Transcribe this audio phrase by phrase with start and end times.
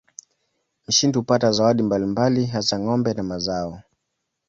[0.87, 3.81] Mshindi hupata zawadi mbalimbali hasa ng'ombe na mazao.